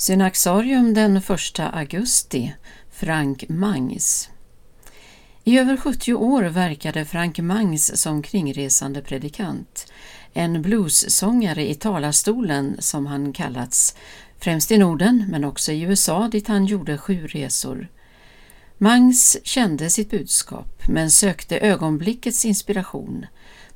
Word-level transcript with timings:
Synaxarium 0.00 0.94
den 0.94 1.16
1 1.16 1.60
augusti 1.60 2.54
Frank 2.90 3.48
Mangs. 3.48 4.30
I 5.44 5.58
över 5.58 5.76
70 5.76 6.14
år 6.14 6.42
verkade 6.42 7.04
Frank 7.04 7.38
Mangs 7.38 8.00
som 8.00 8.22
kringresande 8.22 9.02
predikant, 9.02 9.92
en 10.32 10.62
bluessångare 10.62 11.70
i 11.70 11.74
talarstolen 11.74 12.76
som 12.78 13.06
han 13.06 13.32
kallats, 13.32 13.96
främst 14.38 14.70
i 14.70 14.78
Norden 14.78 15.26
men 15.28 15.44
också 15.44 15.72
i 15.72 15.82
USA 15.82 16.28
dit 16.28 16.48
han 16.48 16.66
gjorde 16.66 16.98
sju 16.98 17.26
resor. 17.26 17.88
Mangs 18.78 19.36
kände 19.44 19.90
sitt 19.90 20.10
budskap 20.10 20.82
men 20.88 21.10
sökte 21.10 21.58
ögonblickets 21.58 22.44
inspiration, 22.44 23.26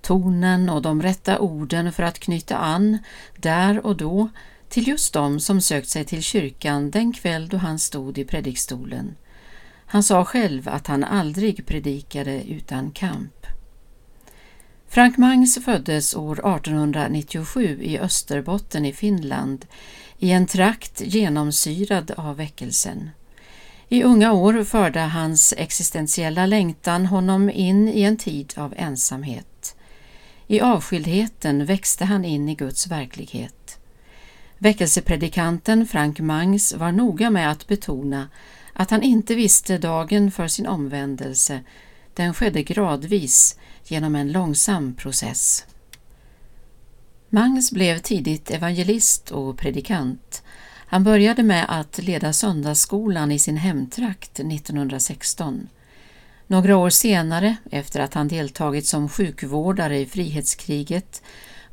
tonen 0.02 0.70
och 0.70 0.82
de 0.82 1.02
rätta 1.02 1.38
orden 1.38 1.92
för 1.92 2.02
att 2.02 2.18
knyta 2.18 2.56
an 2.56 2.98
där 3.36 3.86
och 3.86 3.96
då 3.96 4.28
till 4.74 4.88
just 4.88 5.12
dem 5.12 5.40
som 5.40 5.60
sökt 5.60 5.88
sig 5.88 6.04
till 6.04 6.22
kyrkan 6.22 6.90
den 6.90 7.12
kväll 7.12 7.48
då 7.48 7.56
han 7.56 7.78
stod 7.78 8.18
i 8.18 8.24
predikstolen. 8.24 9.16
Han 9.86 10.02
sa 10.02 10.24
själv 10.24 10.68
att 10.68 10.86
han 10.86 11.04
aldrig 11.04 11.66
predikade 11.66 12.44
utan 12.44 12.90
kamp. 12.90 13.46
Frank 14.88 15.16
Mangs 15.16 15.64
föddes 15.64 16.14
år 16.14 16.32
1897 16.32 17.82
i 17.82 17.98
Österbotten 17.98 18.84
i 18.84 18.92
Finland 18.92 19.66
i 20.18 20.30
en 20.30 20.46
trakt 20.46 21.00
genomsyrad 21.00 22.10
av 22.16 22.36
väckelsen. 22.36 23.10
I 23.88 24.02
unga 24.02 24.32
år 24.32 24.64
förde 24.64 25.00
hans 25.00 25.54
existentiella 25.56 26.46
längtan 26.46 27.06
honom 27.06 27.50
in 27.50 27.88
i 27.88 28.02
en 28.02 28.16
tid 28.16 28.54
av 28.56 28.74
ensamhet. 28.76 29.76
I 30.46 30.60
avskildheten 30.60 31.66
växte 31.66 32.04
han 32.04 32.24
in 32.24 32.48
i 32.48 32.54
Guds 32.54 32.86
verklighet. 32.86 33.63
Väckelsepredikanten 34.64 35.86
Frank 35.86 36.20
Mangs 36.20 36.74
var 36.74 36.92
noga 36.92 37.30
med 37.30 37.50
att 37.50 37.66
betona 37.66 38.28
att 38.72 38.90
han 38.90 39.02
inte 39.02 39.34
visste 39.34 39.78
dagen 39.78 40.30
för 40.30 40.48
sin 40.48 40.66
omvändelse. 40.66 41.60
Den 42.14 42.34
skedde 42.34 42.62
gradvis 42.62 43.58
genom 43.84 44.14
en 44.14 44.32
långsam 44.32 44.94
process. 44.94 45.64
Mangs 47.28 47.72
blev 47.72 47.98
tidigt 47.98 48.50
evangelist 48.50 49.30
och 49.30 49.58
predikant. 49.58 50.42
Han 50.86 51.04
började 51.04 51.42
med 51.42 51.66
att 51.68 51.98
leda 51.98 52.32
söndagsskolan 52.32 53.32
i 53.32 53.38
sin 53.38 53.56
hemtrakt 53.56 54.40
1916. 54.40 55.68
Några 56.46 56.76
år 56.76 56.90
senare, 56.90 57.56
efter 57.70 58.00
att 58.00 58.14
han 58.14 58.28
deltagit 58.28 58.86
som 58.86 59.08
sjukvårdare 59.08 59.98
i 59.98 60.06
frihetskriget, 60.06 61.22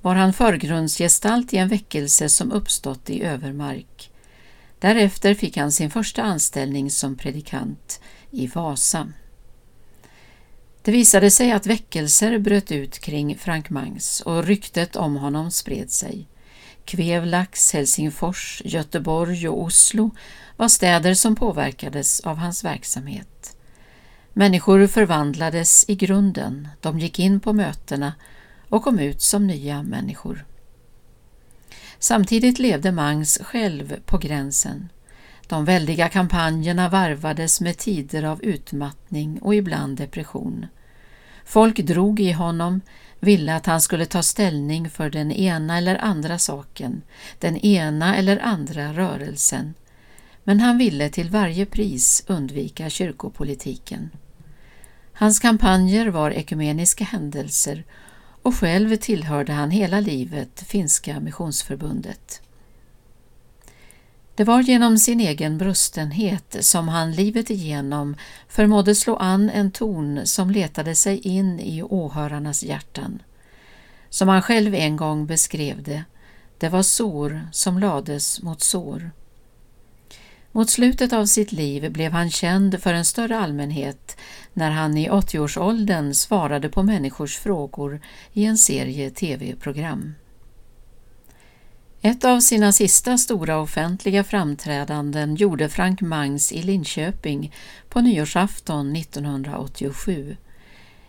var 0.01 0.15
han 0.15 0.33
förgrundsgestalt 0.33 1.53
i 1.53 1.57
en 1.57 1.67
väckelse 1.67 2.29
som 2.29 2.51
uppstått 2.51 3.09
i 3.09 3.23
övermark. 3.23 4.11
Därefter 4.79 5.33
fick 5.33 5.57
han 5.57 5.71
sin 5.71 5.91
första 5.91 6.23
anställning 6.23 6.91
som 6.91 7.17
predikant 7.17 8.01
i 8.31 8.47
Vasa. 8.47 9.07
Det 10.83 10.91
visade 10.91 11.31
sig 11.31 11.51
att 11.51 11.65
väckelser 11.67 12.39
bröt 12.39 12.71
ut 12.71 12.99
kring 12.99 13.37
Frank 13.37 13.69
Mangs 13.69 14.21
och 14.21 14.43
ryktet 14.43 14.95
om 14.95 15.15
honom 15.15 15.51
spred 15.51 15.91
sig. 15.91 16.27
Kvevlax, 16.85 17.73
Helsingfors, 17.73 18.61
Göteborg 18.65 19.49
och 19.49 19.61
Oslo 19.61 20.11
var 20.57 20.67
städer 20.67 21.13
som 21.13 21.35
påverkades 21.35 22.19
av 22.19 22.37
hans 22.37 22.63
verksamhet. 22.63 23.55
Människor 24.33 24.87
förvandlades 24.87 25.85
i 25.87 25.95
grunden, 25.95 26.67
de 26.79 26.99
gick 26.99 27.19
in 27.19 27.39
på 27.39 27.53
mötena 27.53 28.13
och 28.71 28.83
kom 28.83 28.99
ut 28.99 29.21
som 29.21 29.47
nya 29.47 29.83
människor. 29.83 30.45
Samtidigt 31.99 32.59
levde 32.59 32.91
Mangs 32.91 33.39
själv 33.43 33.99
på 34.05 34.17
gränsen. 34.17 34.89
De 35.47 35.65
väldiga 35.65 36.09
kampanjerna 36.09 36.89
varvades 36.89 37.61
med 37.61 37.77
tider 37.77 38.23
av 38.23 38.43
utmattning 38.43 39.39
och 39.41 39.55
ibland 39.55 39.97
depression. 39.97 40.65
Folk 41.45 41.77
drog 41.77 42.19
i 42.19 42.31
honom, 42.31 42.81
ville 43.19 43.55
att 43.55 43.65
han 43.65 43.81
skulle 43.81 44.05
ta 44.05 44.23
ställning 44.23 44.89
för 44.89 45.09
den 45.09 45.31
ena 45.31 45.77
eller 45.77 45.95
andra 45.95 46.39
saken, 46.39 47.01
den 47.39 47.57
ena 47.57 48.15
eller 48.15 48.39
andra 48.39 48.93
rörelsen. 48.93 49.73
Men 50.43 50.59
han 50.59 50.77
ville 50.77 51.09
till 51.09 51.29
varje 51.29 51.65
pris 51.65 52.23
undvika 52.27 52.89
kyrkopolitiken. 52.89 54.09
Hans 55.13 55.39
kampanjer 55.39 56.07
var 56.07 56.31
ekumeniska 56.31 57.03
händelser 57.03 57.83
och 58.41 58.55
själv 58.55 58.95
tillhörde 58.95 59.53
han 59.53 59.71
hela 59.71 59.99
livet 59.99 60.63
Finska 60.67 61.19
missionsförbundet. 61.19 62.41
Det 64.35 64.43
var 64.43 64.61
genom 64.61 64.97
sin 64.97 65.19
egen 65.19 65.57
brustenhet 65.57 66.57
som 66.59 66.87
han 66.87 67.11
livet 67.11 67.49
igenom 67.49 68.15
förmådde 68.47 68.95
slå 68.95 69.15
an 69.15 69.49
en 69.49 69.71
ton 69.71 70.21
som 70.25 70.51
letade 70.51 70.95
sig 70.95 71.19
in 71.19 71.59
i 71.59 71.83
åhörarnas 71.83 72.63
hjärtan. 72.63 73.21
Som 74.09 74.27
han 74.27 74.41
själv 74.41 74.75
en 74.75 74.97
gång 74.97 75.25
beskrev 75.25 75.83
det, 75.83 76.03
det 76.57 76.69
var 76.69 76.83
sår 76.83 77.47
som 77.51 77.79
lades 77.79 78.41
mot 78.41 78.61
sår. 78.61 79.11
Mot 80.51 80.69
slutet 80.69 81.13
av 81.13 81.25
sitt 81.25 81.51
liv 81.51 81.91
blev 81.91 82.11
han 82.11 82.31
känd 82.31 82.81
för 82.81 82.93
en 82.93 83.05
större 83.05 83.39
allmänhet 83.39 84.17
när 84.53 84.71
han 84.71 84.97
i 84.97 85.09
80-årsåldern 85.09 86.13
svarade 86.13 86.69
på 86.69 86.83
människors 86.83 87.37
frågor 87.37 88.01
i 88.33 88.45
en 88.45 88.57
serie 88.57 89.09
tv-program. 89.09 90.13
Ett 92.01 92.25
av 92.25 92.39
sina 92.39 92.71
sista 92.71 93.17
stora 93.17 93.59
offentliga 93.59 94.23
framträdanden 94.23 95.35
gjorde 95.35 95.69
Frank 95.69 96.01
Mangs 96.01 96.51
i 96.51 96.61
Linköping 96.61 97.53
på 97.89 98.01
nyårsafton 98.01 98.95
1987. 98.95 100.37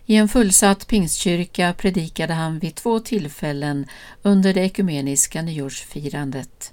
I 0.06 0.16
en 0.16 0.28
fullsatt 0.28 0.86
pingstkyrka 0.86 1.74
predikade 1.78 2.32
han 2.34 2.58
vid 2.58 2.74
två 2.74 3.00
tillfällen 3.00 3.86
under 4.22 4.54
det 4.54 4.60
ekumeniska 4.60 5.42
nyårsfirandet. 5.42 6.72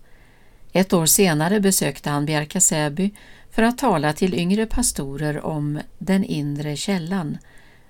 Ett 0.74 0.94
år 0.94 1.06
senare 1.06 1.60
besökte 1.60 2.10
han 2.10 2.26
Bjärka-Säby 2.26 3.12
för 3.52 3.62
att 3.62 3.78
tala 3.78 4.14
till 4.14 4.34
yngre 4.34 4.66
pastorer 4.66 5.46
om 5.46 5.80
den 5.98 6.24
inre 6.24 6.76
källan, 6.76 7.38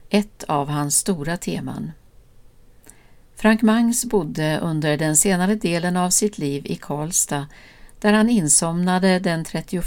ett 0.10 0.44
av 0.44 0.70
hans 0.70 0.98
stora 0.98 1.38
teman. 1.38 1.92
Frank 3.36 3.62
Mangs 3.62 4.06
bodde 4.06 4.60
under 4.62 4.98
den 4.98 5.18
senare 5.18 5.56
delen 5.56 5.98
av 5.98 6.10
sitt 6.10 6.38
liv 6.38 6.66
i 6.66 6.76
Karlstad 6.76 7.48
där 8.00 8.14
han 8.14 8.30
insomnade 8.30 9.20
den 9.20 9.46
31 9.46 9.84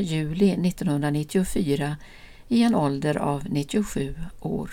juli 0.00 0.50
1994 0.68 1.96
i 2.48 2.62
en 2.62 2.74
ålder 2.74 3.16
av 3.16 3.42
97 3.48 4.14
år. 4.40 4.70